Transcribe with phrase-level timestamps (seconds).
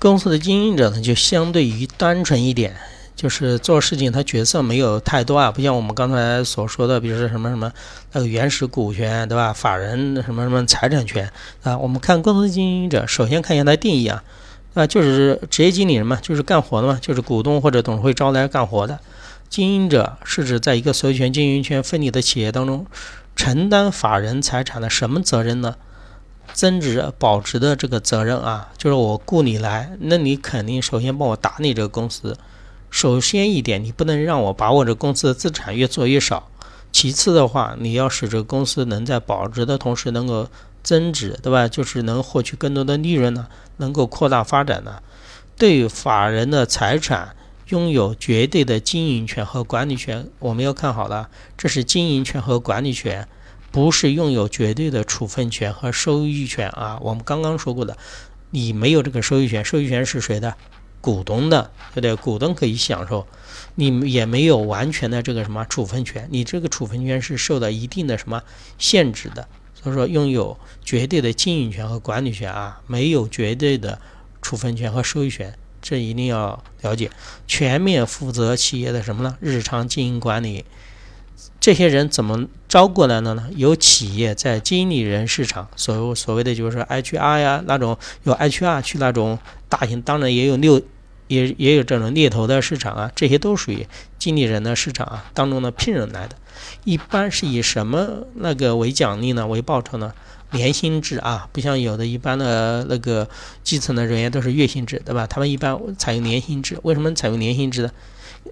[0.00, 2.74] 公司的经营者呢，就相对于单纯一点，
[3.14, 7.70] 就是做事情他角色没有太多啊，不像我们刚才所说的，比如说什么什么
[8.12, 9.52] 那个原始股权，对吧？
[9.52, 11.30] 法人什么什么财产权
[11.62, 11.76] 啊？
[11.76, 14.24] 我们看公司经营者，首先看一下它定义啊，
[14.72, 18.98] 啊，就是职业经理人嘛，就是干活的嘛，就是股东或者董事会招来干活的。
[19.50, 22.86] 经营者是指在一个所有权、经营权分离的企业当中，
[23.36, 25.74] 承担法人财产的什么责任呢？
[26.52, 32.36] 增值保值的这个责任啊，就是我雇你来，那你肯定首先帮我打理这个公司。
[32.90, 36.48] 首先一点，你不能让我把我这公司的资产越做越少。
[36.92, 40.48] 其次的话，你要使这个公司能在保值的同时能够
[40.82, 41.68] 增值，对吧？
[41.68, 45.00] 就是能获取更多的利润呢，能够扩大发展呢。
[45.56, 47.36] 对于法人的财产
[47.68, 53.28] 拥有绝对的经营权和管理权，我们要看好了，这是经营权和管理权。
[53.70, 56.98] 不是拥有绝对的处分权和收益权啊！
[57.02, 57.96] 我们刚刚说过的，
[58.50, 60.56] 你没有这个收益权，收益权是谁的？
[61.00, 62.14] 股东的，对不对？
[62.14, 63.26] 股东可以享受，
[63.76, 68.42] 你也没有完全的这个什么处分权，你这个处分权是受到一定的什么
[68.76, 69.48] 限制的。
[69.82, 73.98] 所以说，拥有绝对的经营权和管理权啊，没有绝对的
[74.42, 77.10] 处分权和收益权，这一定要了解。
[77.46, 79.38] 全面负责企业的什么呢？
[79.40, 80.66] 日常经营管理。
[81.58, 83.48] 这些人怎么招过来的呢？
[83.56, 90.80] 有企业在经理人市场，所所谓的就是 HR 呀，那种有 HR 去那种大型，当然也有六，
[91.26, 93.88] 也也有这种猎头的市场啊，这些都属于
[94.20, 96.36] 经理人的市场啊当中的聘人来的。
[96.84, 99.48] 一般是以什么那个为奖励呢？
[99.48, 100.14] 为报酬呢？
[100.52, 103.28] 年薪制啊，不像有的一般的那个
[103.64, 105.26] 基层的人员都是月薪制，对吧？
[105.26, 106.78] 他们一般采用年薪制。
[106.84, 107.90] 为什么采用年薪制呢？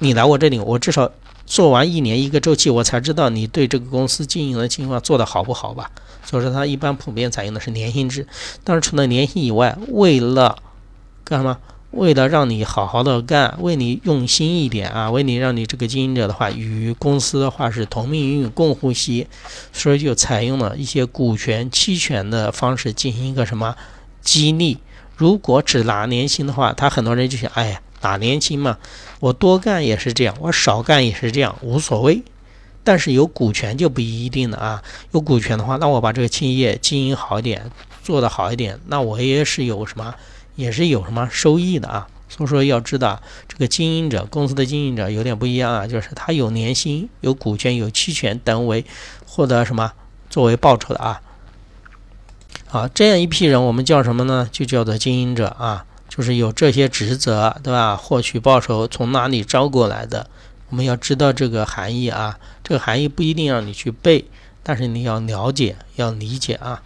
[0.00, 1.10] 你来我这里，我至少。
[1.44, 5.90] 做完一年一个周期，我才知道你对这个公司经营的情况做得好不好吧。
[6.24, 8.26] 所以说，它一般普遍采用的是年薪制。
[8.64, 10.56] 但是除了年薪以外，为了
[11.24, 11.58] 干什么？
[11.90, 19.26] 为了让你好好的干，为你用心一点啊，为你让你这个经营者的话与公司的话是同命运、共呼吸，
[19.74, 23.76] 所以就采用了一些股权期权的方式进行一个什么
[24.22, 24.78] 激励。
[25.16, 27.82] 如果只拿年薪的话，他很多人就想，哎呀。
[28.02, 28.76] 打年轻嘛，
[29.20, 32.22] 我多干也是这样，我少干也是这样，无所谓。
[32.84, 34.82] 但是有股权就不一定了啊。
[35.12, 37.70] 有股权的话，那我把这个企业经营好一点，
[38.02, 40.16] 做得好一点，那我也是有什么，
[40.56, 42.08] 也是有什么收益的啊。
[42.28, 48.84] 所以说要知道，这个经营者公司的经营者有点不一样啊，就是他有年薪、有股权、有期权等为
[49.26, 49.92] 获得什么
[50.28, 51.22] 作为报酬的啊。
[52.66, 54.48] 好，这样一批人我们叫什么呢？
[54.50, 55.84] 就叫做经营者啊。
[56.14, 57.96] 就是有这些职责，对吧？
[57.96, 60.28] 获取报酬从哪里招过来的？
[60.68, 62.38] 我们要知道这个含义啊。
[62.62, 64.26] 这个含义不一定让你去背，
[64.62, 66.82] 但是你要了解，要理解啊。